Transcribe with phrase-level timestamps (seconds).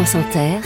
[0.00, 0.60] France Inter,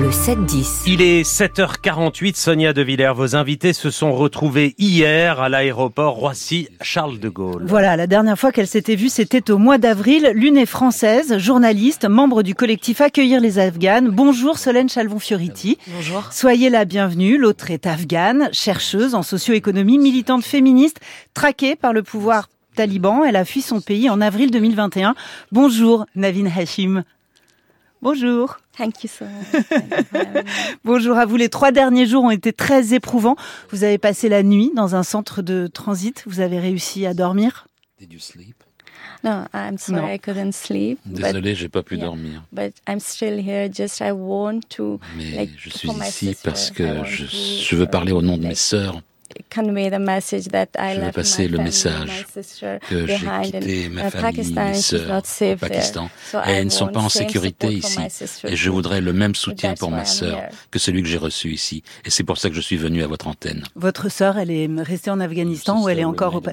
[0.00, 0.82] le 7-10.
[0.86, 3.12] Il est 7h48, Sonia De Villers.
[3.12, 7.64] Vos invités se sont retrouvés hier à l'aéroport Roissy-Charles de Gaulle.
[7.66, 10.30] Voilà, la dernière fois qu'elle s'était vue, c'était au mois d'avril.
[10.32, 14.10] L'une est française, journaliste, membre du collectif Accueillir les Afghanes.
[14.10, 15.78] Bonjour Solène Chalvon-Fioriti.
[15.88, 16.32] Bonjour.
[16.32, 17.36] Soyez la bienvenue.
[17.36, 21.00] L'autre est afghane, chercheuse en socio-économie, militante féministe,
[21.34, 23.24] traquée par le pouvoir taliban.
[23.24, 25.16] Elle a fui son pays en avril 2021.
[25.50, 27.02] Bonjour Navin Hashim.
[28.02, 28.58] Bonjour.
[28.76, 29.64] Thank you so much.
[30.84, 31.36] Bonjour à vous.
[31.36, 33.36] Les trois derniers jours ont été très éprouvants.
[33.70, 36.24] Vous avez passé la nuit dans un centre de transit.
[36.26, 37.66] Vous avez réussi à dormir?
[37.98, 38.56] Did you sleep?
[39.22, 40.14] no, I'm sorry.
[40.14, 40.98] I couldn't sleep.
[41.04, 42.06] Désolé, j'ai pas pu yeah.
[42.06, 42.42] dormir.
[42.52, 43.68] But, I'm still here.
[43.70, 47.86] Just I want to Mais like je suis ici sister, parce que je, je veux
[47.86, 49.02] parler au nom de mes sœurs,
[49.54, 52.26] Convey the message that I Je veux left passer my le message
[52.88, 54.64] que j'ai behind quitté in, ma famille, Pakistan.
[54.66, 56.10] mes sœurs not au safe Pakistan.
[56.34, 57.98] Et I elles ne sont pas en same sécurité support for ici.
[58.00, 60.38] my sister Et je voudrais le même soutien that's pour why ma I'm sœur
[60.70, 61.82] que celui que j'ai reçu ici.
[62.04, 63.64] Et c'est pour ça que je suis venu à votre antenne.
[63.74, 66.52] Votre sœur, elle est restée en Afghanistan ou elle est encore au, Pa-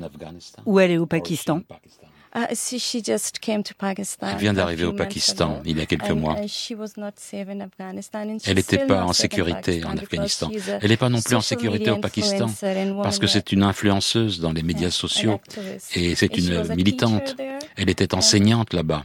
[0.66, 1.62] ou elle est au Pakistan
[2.38, 5.88] Uh, she, she just came to Pakistan Elle vient d'arriver au Pakistan il y a
[5.88, 6.36] quelques mois.
[6.40, 9.30] uh, she was not safe in Afghanistan and Elle n'était pas not en safe in
[9.36, 10.52] sécurité en Afghanistan.
[10.82, 12.48] Elle n'est pas non plus en social sécurité media au Pakistan
[13.02, 15.42] parce que c'est une influenceuse dans les médias sociaux
[15.96, 17.24] et c'est And she was une a militante.
[17.24, 17.60] teacher there.
[17.76, 19.02] Elle était enseignante là-bas.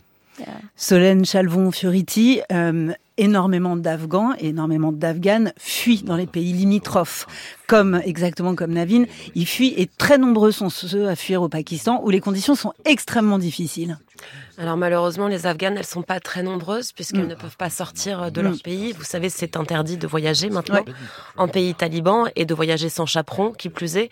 [0.77, 7.27] Solène Chalvon-Fioriti, euh, énormément d'Afghans, énormément d'Afghanes fuient dans les pays limitrophes,
[7.73, 9.05] comme exactement comme Navin.
[9.35, 12.75] Ils fuient et très nombreux sont ceux à fuir au Pakistan où les conditions sont
[12.85, 13.97] extrêmement difficiles.
[14.59, 17.29] Alors malheureusement, les Afghanes, elles sont pas très nombreuses puisqu'elles Mm.
[17.29, 18.45] ne peuvent pas sortir de Mm.
[18.45, 18.93] leur pays.
[18.93, 20.93] Vous savez, c'est interdit de voyager maintenant Ouais.
[21.39, 24.11] en pays taliban et de voyager sans chaperon, qui plus est.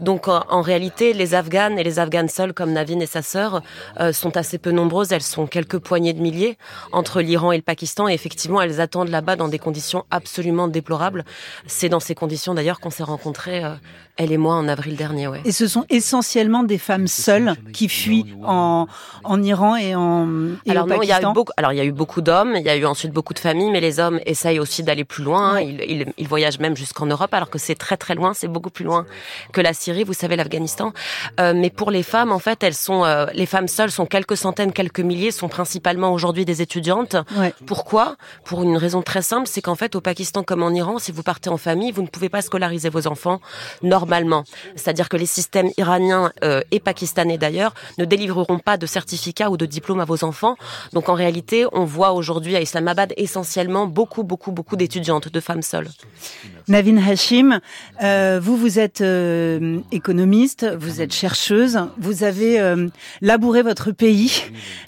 [0.00, 3.62] Donc en, en réalité, les Afghanes et les Afghanes seules, comme Navin et sa sœur,
[4.00, 5.12] euh, sont assez peu nombreuses.
[5.12, 6.56] Elles sont quelques poignées de milliers
[6.90, 8.08] entre l'Iran et le Pakistan.
[8.08, 11.24] Et effectivement, elles attendent là-bas dans des conditions absolument déplorables.
[11.66, 13.74] C'est dans ces conditions d'ailleurs qu'on s'est rencontrés, euh,
[14.16, 15.26] elle et moi, en avril dernier.
[15.26, 15.40] Ouais.
[15.44, 18.86] Et ce sont essentiellement des femmes seules qui fuient en,
[19.24, 20.28] en Iran et, en,
[20.66, 21.32] et alors au non, il y a eu Pakistan.
[21.32, 21.52] beaucoup.
[21.56, 22.54] Alors il y a eu beaucoup d'hommes.
[22.56, 25.24] Il y a eu ensuite beaucoup de familles, mais les hommes essayent aussi d'aller plus
[25.24, 25.54] loin.
[25.54, 25.66] Ouais.
[25.66, 28.34] Ils, ils, ils voyagent même jusqu'en Europe, alors que c'est très très loin.
[28.34, 29.06] C'est beaucoup plus loin
[29.52, 30.04] que la Syrie.
[30.04, 30.92] Vous savez, l'Afghanistan.
[31.40, 33.04] Euh, mais pour les femmes, en fait, elles sont.
[33.04, 37.16] euh, les femmes seules sont quelques centaines, quelques milliers, sont principalement aujourd'hui des étudiantes.
[37.36, 37.54] Ouais.
[37.66, 38.16] Pourquoi?
[38.44, 41.22] Pour une raison très simple, c'est qu'en fait, au Pakistan comme en Iran, si vous
[41.22, 43.40] partez en famille, vous ne pouvez pas scolariser vos enfants
[43.82, 44.44] normalement.
[44.76, 49.56] C'est-à-dire que les systèmes iraniens euh, et pakistanais d'ailleurs ne délivreront pas de certificat ou
[49.56, 50.56] de diplôme à vos enfants.
[50.92, 55.62] Donc en réalité, on voit aujourd'hui à Islamabad essentiellement beaucoup, beaucoup, beaucoup d'étudiantes, de femmes
[55.62, 55.88] seules.
[56.68, 57.60] Navin Hashim,
[58.02, 62.88] euh, vous, vous êtes euh, économiste, vous êtes chercheuse, vous avez euh,
[63.20, 64.32] labouré votre pays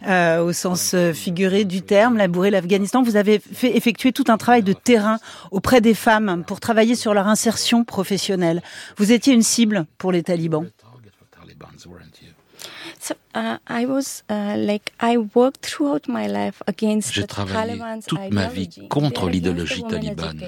[0.06, 3.02] euh, au sens euh, figuré du terme, labouré l'Afghanistan.
[3.02, 5.18] Vous avez fait effectuer tout un travail de terrain
[5.50, 8.62] auprès des femmes pour travailler sur leur insertion professionnelle.
[8.96, 10.66] Vous étiez une cible pour les talibans.
[13.34, 18.31] Uh, I was uh, like I worked throughout my life against J'ai the travaillé toute
[18.31, 20.41] ma vie contre l'idéologie talibane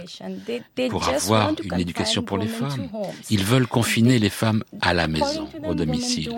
[0.88, 2.88] pour avoir une éducation pour les femmes.
[3.28, 6.30] Ils veulent confiner les femmes à la maison, au domicile.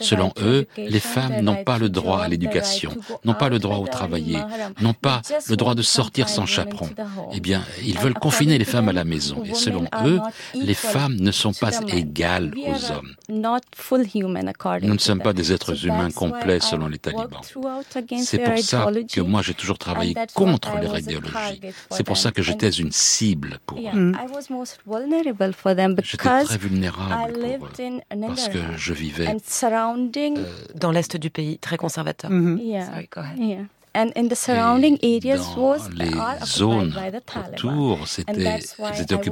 [0.00, 2.90] Selon eux, les femmes n'ont pas le droit à l'éducation,
[3.24, 4.38] n'ont pas le droit au travailler,
[4.80, 6.88] n'ont pas le droit de sortir sans chaperon.
[7.32, 9.44] Eh bien, ils veulent confiner les femmes à la maison.
[9.44, 10.18] Et selon eux,
[10.54, 13.14] les femmes ne sont pas égales aux hommes.
[13.28, 17.40] Nous ne sommes pas des êtres humains complets I selon les talibans.
[17.42, 21.60] throughout against C'est pour ça que moi j'ai toujours travaillé contre I leur idéologie.
[21.90, 23.82] C'est pour ça que j'étais une cible pour eux.
[23.92, 24.14] Mm.
[24.14, 28.26] I was most vulnerable for them J'étais because très I vulnérable pour lived eux in
[28.26, 30.38] parce que je vivais surrounding.
[30.74, 32.30] Dans l'est du pays, très conservateur.
[32.30, 32.58] Mhm.
[32.58, 33.38] yeah, Sorry, go ahead.
[33.38, 33.58] yeah.
[33.94, 36.10] And in the surrounding Et areas dans was les
[36.46, 37.52] zones by the Taliban.
[37.52, 38.90] autour, c'était, was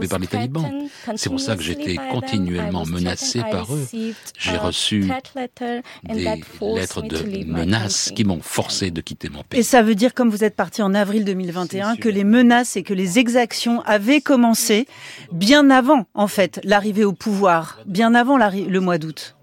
[0.09, 0.63] par les talibans.
[0.63, 3.81] threatened C'est pour ça que j'étais continuellement menacé par eux.
[3.81, 8.15] received, J'ai reçu des that forced lettres me de to leave my menaces country.
[8.15, 9.65] qui m'ont forcé de quitter mon Et pays.
[9.65, 12.93] ça veut dire, comme vous êtes parti en avril 2021, que les menaces et que
[12.93, 14.87] les exactions avaient commencé
[15.33, 19.37] bien avant, en fait, l'arrivée au pouvoir, bien avant le mois d'août.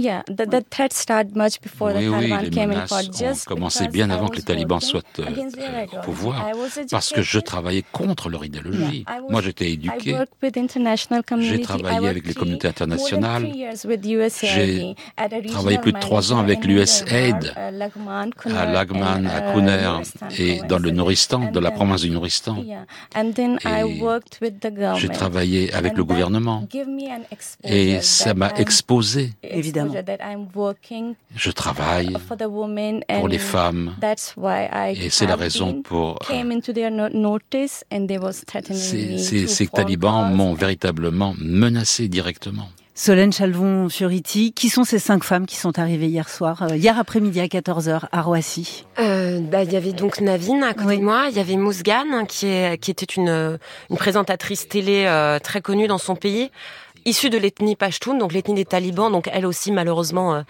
[0.00, 2.92] Yeah, the, the threat started much before Oui, the oui, Taliban les came in menaces
[3.46, 6.46] ont commencé bien avant que les talibans soient euh, euh, au pouvoir,
[6.90, 9.04] parce que je travaillais contre leur idéologie.
[9.06, 10.16] Yeah, I was- Moi, j'étais éduqué.
[11.40, 13.46] J'ai travaillé avec les communautés internationales.
[14.42, 14.94] J'ai
[15.48, 20.02] travaillé plus de trois ans avec l'USAID Nangarhar, uh, Lagman, à Lagman, à uh,
[20.38, 22.64] et dans le And de la province du government.
[24.96, 26.66] J'ai travaillé avec le gouvernement
[27.64, 29.32] et ça m'a exposé.
[29.42, 29.89] Évidemment.
[31.36, 32.16] Je travaille
[33.18, 33.94] pour les femmes.
[34.94, 36.18] Et c'est la raison pour...
[38.72, 42.68] Ces talibans m'ont véritablement menacé directement.
[43.02, 47.40] Solène Chalvon-Fioriti, qui sont ces cinq femmes qui sont arrivées hier soir, euh, hier après-midi
[47.40, 48.84] à 14h à Roissy?
[48.98, 52.26] Euh, bah, Il y avait donc Navine à côté de moi, il y avait Mousgan
[52.28, 53.58] qui, est, qui était une,
[53.88, 56.50] une présentatrice télé euh, très connue dans son pays,
[57.04, 60.42] issue de l'ethnie Pashtun, donc l'ethnie des talibans, donc elle aussi malheureusement euh,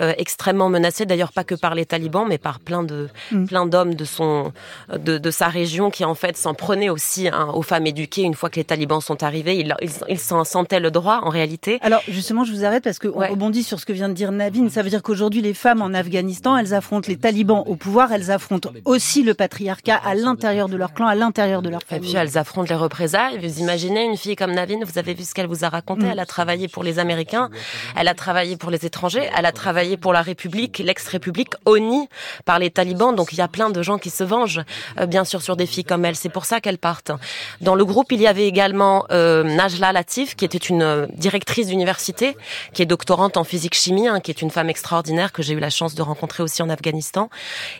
[0.00, 1.06] euh, extrêmement menacée.
[1.06, 3.46] D'ailleurs pas que par les talibans, mais par plein de mm.
[3.46, 4.52] plein d'hommes de son
[4.92, 8.34] de, de, sa région qui en fait s'en prenaient aussi hein, aux femmes éduquées une
[8.34, 9.58] fois que les talibans sont arrivés.
[9.58, 9.74] Ils,
[10.08, 11.78] ils, s'en sentaient le droit en réalité.
[11.82, 14.68] Alors justement, je vous arrête parce qu'on rebondit sur ce que vient de dire Navin.
[14.68, 18.30] Ça veut dire qu'aujourd'hui les femmes en Afghanistan, elles affrontent les talibans au pouvoir, elles
[18.30, 22.08] affrontent aussi le patriarcat à l'intérieur de leur clan, à l'intérieur de leur famille.
[22.08, 23.38] Et puis elles affrontent les représailles.
[23.38, 25.97] Vous imaginez une fille comme Navin, vous avez vu ce qu'elle vous a raconté.
[26.02, 27.50] Elle a travaillé pour les Américains,
[27.96, 32.08] elle a travaillé pour les étrangers, elle a travaillé pour la République, l'ex-République, honnie
[32.44, 33.14] par les talibans.
[33.14, 34.62] Donc il y a plein de gens qui se vengent,
[34.98, 36.16] euh, bien sûr, sur des filles comme elle.
[36.16, 37.12] C'est pour ça qu'elles partent.
[37.60, 41.68] Dans le groupe, il y avait également euh, Najla Latif, qui était une euh, directrice
[41.68, 42.36] d'université,
[42.72, 45.70] qui est doctorante en physique-chimie, hein, qui est une femme extraordinaire que j'ai eu la
[45.70, 47.30] chance de rencontrer aussi en Afghanistan.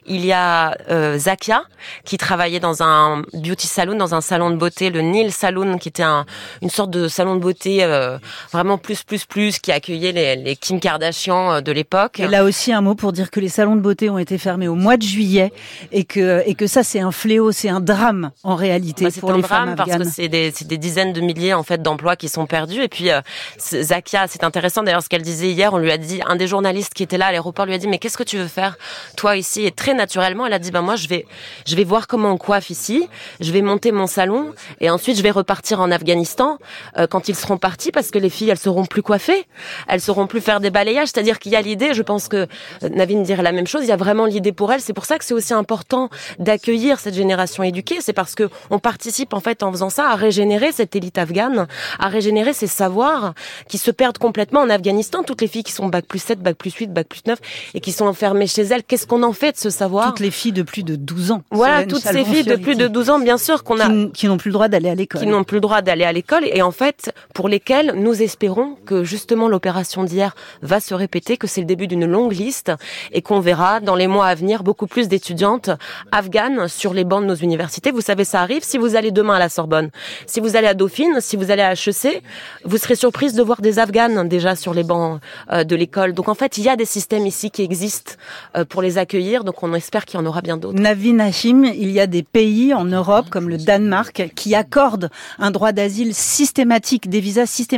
[0.06, 1.64] Il y a euh, Zakia,
[2.04, 5.88] qui travaillait dans un beauty salon, dans un salon de beauté, le Nil Saloon, qui
[5.88, 6.24] était un,
[6.62, 8.07] une sorte de salon de beauté euh,
[8.52, 12.20] vraiment plus, plus, plus, qui accueillait les, les Kim Kardashian euh, de l'époque.
[12.20, 14.68] Et là aussi un mot pour dire que les salons de beauté ont été fermés
[14.68, 15.52] au mois de juillet
[15.92, 19.32] et que, et que ça c'est un fléau, c'est un drame en réalité bah, pour
[19.32, 22.46] les femmes parce que c'est des, des, dizaines de milliers en fait d'emplois qui sont
[22.46, 22.82] perdus.
[22.82, 23.20] Et puis euh,
[23.58, 25.72] Zakia, c'est intéressant d'ailleurs ce qu'elle disait hier.
[25.72, 27.88] On lui a dit, un des journalistes qui était là à l'aéroport lui a dit,
[27.88, 28.76] mais qu'est-ce que tu veux faire
[29.16, 29.64] toi ici?
[29.64, 31.26] Et très naturellement, elle a dit, ben moi je vais,
[31.66, 33.08] je vais voir comment on coiffe ici,
[33.40, 36.58] je vais monter mon salon et ensuite je vais repartir en Afghanistan
[36.96, 39.44] euh, quand ils seront partis parce que les filles, elles seront plus coiffées,
[39.88, 41.08] elles seront plus faire des balayages.
[41.08, 42.46] C'est-à-dire qu'il y a l'idée, je pense que
[42.84, 44.80] euh, Navine dirait la même chose, il y a vraiment l'idée pour elles.
[44.80, 46.08] C'est pour ça que c'est aussi important
[46.38, 47.96] d'accueillir cette génération éduquée.
[48.00, 51.66] C'est parce que on participe en fait en faisant ça à régénérer cette élite afghane,
[51.98, 53.34] à régénérer ces savoirs
[53.66, 55.24] qui se perdent complètement en Afghanistan.
[55.24, 57.36] Toutes les filles qui sont bac plus 7, bac plus 8, bac plus 9
[57.74, 60.06] et qui sont enfermées chez elles, qu'est-ce qu'on en fait de ce savoir?
[60.06, 61.42] Toutes les filles de plus de 12 ans.
[61.50, 64.36] Voilà, toutes ces filles de plus de 12 ans, bien sûr, qu'on a qui, n'ont
[64.36, 65.20] plus le droit d'aller à l'école.
[65.20, 68.76] Qui n'ont plus le droit d'aller à l'école et en fait pour lesquelles nous espérons
[68.84, 72.72] que justement l'opération d'hier va se répéter, que c'est le début d'une longue liste
[73.12, 75.70] et qu'on verra dans les mois à venir beaucoup plus d'étudiantes
[76.10, 77.90] afghanes sur les bancs de nos universités.
[77.90, 79.90] Vous savez, ça arrive si vous allez demain à la Sorbonne,
[80.26, 82.22] si vous allez à Dauphine, si vous allez à HEC,
[82.64, 85.20] vous serez surprise de voir des Afghanes déjà sur les bancs
[85.52, 86.12] euh, de l'école.
[86.12, 88.14] Donc en fait, il y a des systèmes ici qui existent
[88.56, 90.78] euh, pour les accueillir, donc on espère qu'il y en aura bien d'autres.
[90.78, 95.72] Navin il y a des pays en Europe comme le Danemark qui accordent un droit
[95.72, 97.68] d'asile systématique, des visas systématiques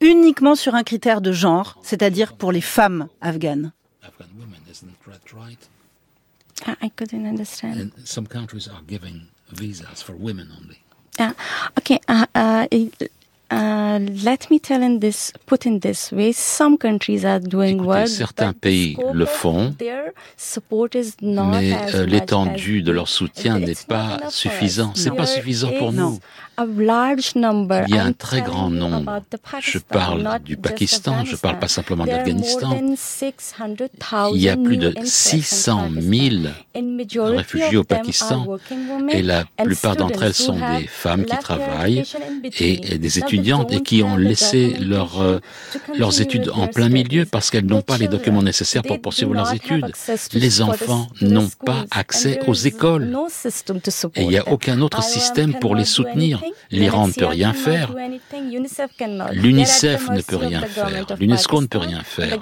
[0.00, 3.72] uniquement sur un critère de genre, c'est-à-dire pour les femmes afghanes.
[6.82, 7.76] I couldn't understand.
[7.78, 10.78] And some countries are giving visas for women only.
[11.78, 12.00] Okay,
[13.48, 17.88] Uh, let me tell in this, put in this way, some countries are doing Écoutez,
[17.88, 19.72] well, certains pays le font,
[21.22, 24.92] mais euh, l'étendue de leur soutien n'est pas suffisant.
[24.96, 26.18] C'est pas suffisant pour nous.
[26.58, 29.22] Il y a un très grand nombre.
[29.60, 32.80] Je parle du Pakistan, je parle pas simplement de l'Afghanistan.
[34.32, 36.36] Il y a plus de 600 000
[37.14, 38.46] réfugiés au Pakistan
[39.10, 42.04] et la plupart d'entre elles sont des femmes qui travaillent
[42.58, 43.18] et des
[43.70, 45.40] et qui ont laissé euh,
[45.96, 49.52] leurs études en plein milieu parce qu'elles n'ont pas les documents nécessaires pour poursuivre leurs
[49.52, 49.86] études.
[50.32, 53.16] Les enfants n'ont pas accès aux écoles
[54.14, 56.42] et il n'y a aucun autre système pour les soutenir.
[56.70, 57.94] L'Iran ne peut rien faire.
[59.32, 61.06] L'UNICEF ne peut rien faire.
[61.18, 62.38] L'UNESCO ne peut rien faire.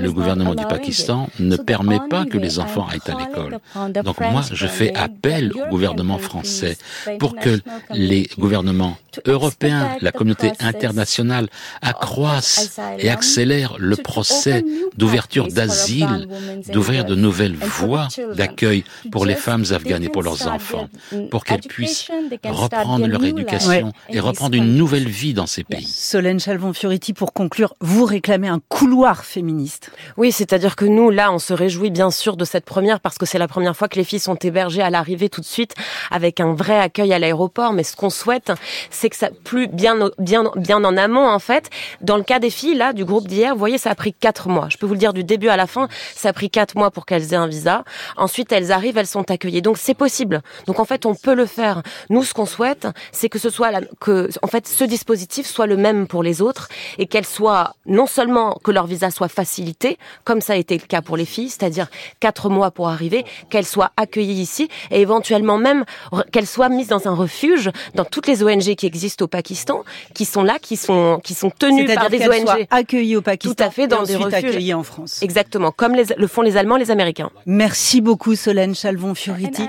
[0.00, 3.58] Le gouvernement du Pakistan ne permet pas que les enfants aillent à l'école.
[3.92, 6.76] Donc moi, je fais appel au gouvernement français
[7.18, 7.60] pour que
[7.92, 8.96] les gouvernements
[9.26, 11.48] européens, la communauté internationale
[11.82, 14.64] accroissent et accélèrent le procès
[14.96, 16.28] d'ouverture d'asile,
[16.72, 20.88] d'ouvrir de nouvelles voies d'accueil pour les femmes afghanes et pour leurs enfants,
[21.30, 22.08] pour qu'elles puissent
[22.44, 25.86] reprendre leur éducation et reprendre une nouvelle vie dans ces pays.
[25.86, 29.90] Solène Chalvon-Fioriti, pour conclure, vous réclamez un couloir féministe.
[30.16, 33.26] Oui, c'est-à-dire que nous, là, on se réjouit bien sûr de cette première parce que
[33.26, 35.74] c'est la première fois que les filles sont hébergées à l'arrivée tout de suite
[36.10, 37.72] avec un vrai accueil à l'aéroport.
[37.72, 38.52] Mais ce qu'on souhaite,
[38.90, 39.87] c'est que ça plus bien
[40.18, 41.70] bien bien en amont en fait.
[42.00, 44.48] Dans le cas des filles là du groupe d'hier, vous voyez, ça a pris quatre
[44.48, 44.68] mois.
[44.70, 46.90] Je peux vous le dire du début à la fin, ça a pris quatre mois
[46.90, 47.84] pour qu'elles aient un visa.
[48.16, 49.62] Ensuite, elles arrivent, elles sont accueillies.
[49.62, 50.42] Donc c'est possible.
[50.66, 51.82] Donc en fait, on peut le faire.
[52.10, 55.76] Nous, ce qu'on souhaite, c'est que ce soit que en fait ce dispositif soit le
[55.76, 56.68] même pour les autres
[56.98, 60.86] et qu'elles soient non seulement que leur visa soit facilité, comme ça a été le
[60.86, 61.88] cas pour les filles, c'est-à-dire
[62.20, 65.84] quatre mois pour arriver, qu'elles soient accueillies ici et éventuellement même
[66.32, 69.77] qu'elles soient mises dans un refuge dans toutes les ONG qui existent au Pakistan,
[70.14, 73.54] qui sont là, qui sont qui sont tenues par des ONG soient accueillies au Pakistan,
[73.54, 75.22] tout à fait dans des refuges en France.
[75.22, 77.30] Exactement, comme les, le font les Allemands, les Américains.
[77.46, 79.62] Merci beaucoup Solène Chalvon-Furiti.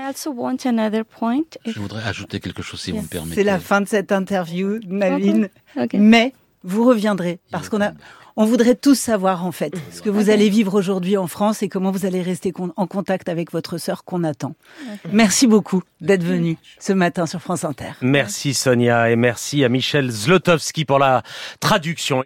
[1.66, 3.36] Je voudrais ajouter quelque chose si vous me permettez.
[3.36, 5.48] C'est la fin de cette interview, Naline.
[5.94, 7.92] Mais vous reviendrez parce qu'on a
[8.36, 11.68] on voudrait tous savoir en fait ce que vous allez vivre aujourd'hui en France et
[11.68, 14.54] comment vous allez rester en contact avec votre sœur qu'on attend.
[15.12, 17.90] Merci beaucoup d'être venu ce matin sur France Inter.
[18.00, 21.22] Merci Sonia et merci à Michel Zlotowski pour la
[21.60, 22.18] traduction.